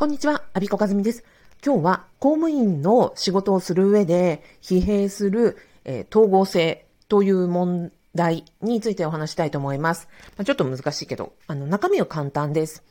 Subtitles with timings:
[0.00, 1.24] こんにちは、アビコカズミです。
[1.62, 10.08] 今日は公務員の仕事をする上で疲弊する、えー、統合性という問題についてお話したいと思います。
[10.38, 12.82] まあ、ちょっと難しいけど、あの、中身は簡単です。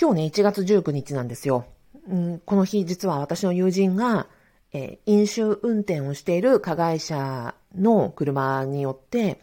[0.00, 1.66] 今日ね、1月19日なんですよ。
[2.08, 4.28] うん、この日、実は私の友人が、
[4.72, 9.42] えー、飲酒運転をしている加害者の車によって、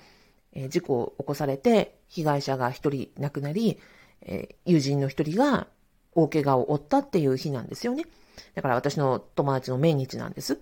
[0.53, 3.77] えー、事故を起こされて、被害者が一人亡くなり、
[4.23, 5.67] えー、友人の一人が
[6.15, 8.05] 大怪我を負ったっていう日なんですよね。
[8.55, 10.59] だから私の友達の命日なんです。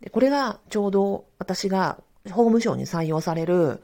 [0.00, 1.98] でこれがちょうど私が
[2.28, 3.82] 法務省に採用される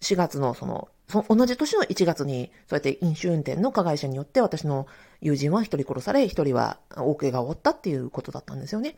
[0.00, 4.86] 4月のその、そ同じ年の1月に、そうやって飲酒運転の加害者によって私の
[5.20, 8.96] 友人は一人殺され、一人は大怪我を負ったっていうことだったんですよね。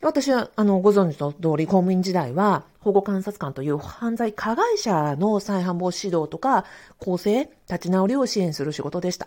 [0.00, 6.64] 私は、あの、ご存知の通り、公務員時代は、保護観察官という犯罪加害者の再犯防止指導とか、
[6.98, 9.26] 構成、立ち直りを支援する仕事でした。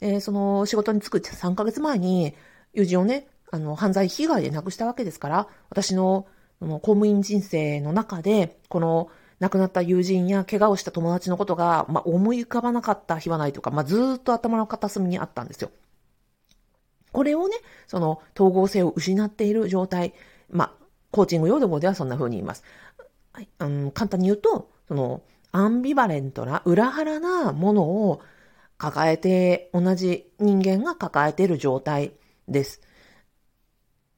[0.00, 2.34] で、その仕事に就く3ヶ月前に、
[2.72, 6.26] 友人をね、あの、犯罪被害で亡くしたわけですから、私の
[6.60, 15.70] の公務員人生の中で、この亡くなった友人や怪我をした友達のことが、まあ、思い浮かばなかった日はないとか、まあ、ずっと頭の片隅にあったんですよ。
[17.12, 20.14] これをね、その統合性を失っている状態、
[20.50, 20.72] まあ、
[21.10, 22.64] コーチング用語ではそんな風に言います。
[23.32, 28.20] はい、うん、簡単に言うと、その、アンビバレントな、裏腹なものを
[28.78, 32.12] 抱えて、同じ人間が抱えている状態
[32.48, 32.80] です。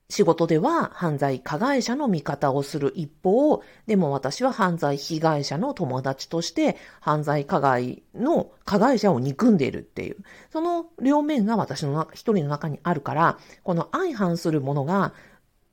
[0.09, 10.17] 仕事では犯罪加害者の味方をする一方、でも私は犯罪被害者の友達として犯罪加害の加害者を憎んでいるっていう、
[10.53, 15.13] その両面が私の一人の中にあるから、この相反するものが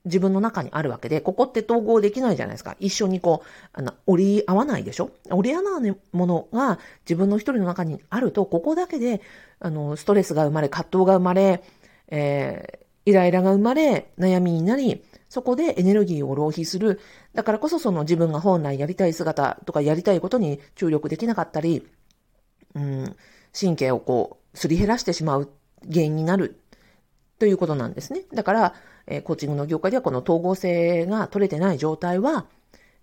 [0.06, 2.76] 自分の中にあるわけで、ここって統合できないじゃないですか。
[2.80, 5.12] 一緒にこう、あの、折り合わないでしょ？
[5.30, 9.22] 折り合わないものが自分の一人の中にあると、ここだけで、
[9.60, 11.64] あの、ストレスが生まれ、葛藤が生まれ、
[12.10, 17.00] えー、イライラが生まれ、悩みになり、そこでエネルギーを浪費する。
[17.34, 21.88] だからこそその自分が本来やりたい姿とかやりたいことに注力できなかったり、
[22.76, 23.16] うん、
[23.58, 25.50] 神経をこう、すり減らしてしまう
[25.90, 26.60] 原因になる
[27.40, 28.22] ということなんですね。
[28.34, 28.74] だから、
[29.08, 32.46] えー、コーチングの業界ではこの統合性が取れてない状態は、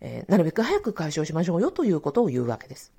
[0.01, 2.93] えー、なるべく早く解消しましょうよということを言うわけです。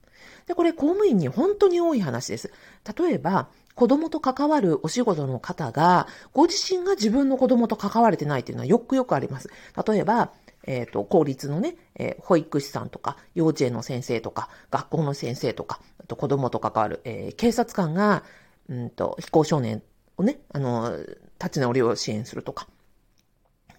[0.45, 2.51] で、これ公務員に本当に多い話です。
[2.97, 9.49] 例えば、子供と関わるお仕事の方が、ご自身が自分の子供と関われてないっていうのはよくよくあります。
[9.87, 10.31] 例えば、
[10.63, 18.23] えっ、ー、と、公立のね、えー、保育士さんとか、幼稚園の先生とか、学校の先生とか、あと子供と関わる、えー、警察官が、
[18.69, 19.81] うんと、非行少年
[20.21, 20.97] をね、あの、
[21.39, 22.67] 立ち直りを支援するとか、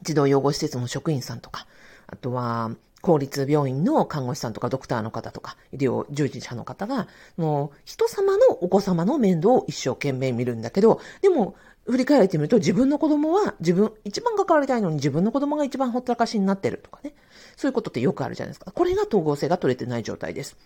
[0.02, 1.66] 児童養護施設の職員さんとか、
[2.06, 17.12] あとは、公立病院の看護師さんとかドクターの方とか、医療従事者の方が、もう人様のお子様の面倒を一生懸命見るんだけど、でも、振り返ってみると自分の子供は自分、一番関わりたいのに自分の子供が一番ほったらかしになってるとかね。
[17.56, 18.70] そういうことってよくあるじゃないですか。
[18.70, 20.56] これが統合性が取れてない状態です。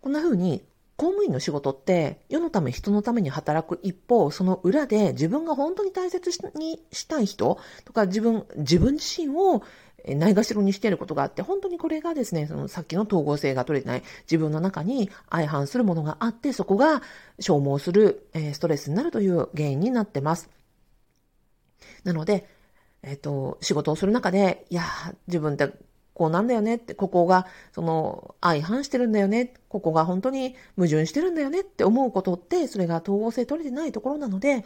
[0.00, 0.64] こんな風に、
[0.98, 9.62] 公務員の仕事って世のため人のために働く一方、その裏で自分が本当に大切にしたい人とか自分、自分自身を
[10.16, 17.00] ないがしろにしていることがあって、本当にこれがですね、そのさっきの統合性が取れない自分の中に相反するものがあって、そこが
[17.38, 20.50] 消耗する、えストレスになるという原因になってます。
[22.02, 22.48] なので、
[23.04, 24.82] えっ、と、仕事をする中で、いや、
[25.28, 25.70] 自分って
[26.18, 34.64] こうなんだよねって、ここが、その、相反してるんだよね、ここが本当に矛盾してるんだよねって思うことって、それが統合性取れてないところなので、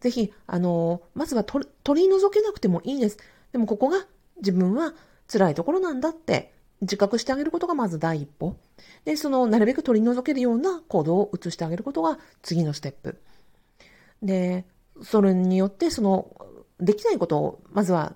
[0.00, 3.18] ぜひ、あの、まずは取り除けなくてもいいです。
[3.52, 4.06] でもここが
[4.38, 4.94] 自分は
[5.30, 8.56] 辛いところなんだって自覚してあげることがまず第一歩。
[9.04, 13.18] で、その、なるべく取り除けるような行動を移してあげることが次のステップ。
[14.22, 14.64] で、
[15.02, 16.30] それによって、その、
[16.80, 18.14] できないことを、まずは、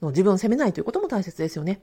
[0.00, 1.80] 自分を責めないということも大切ですよね。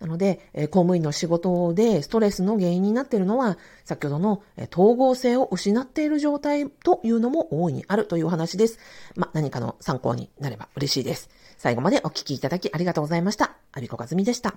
[0.00, 8.78] なので、え公務員の仕事でストレスの原因になっているのは、先ほどの、え統合性を失っている状態というのも大いにあるというお話です。
[9.16, 11.30] まあ何かの参考になれば嬉しいです。
[11.58, 13.56] 最後までお聞きいただきありがとうございました。
[13.72, 14.54] アビコカズミでした。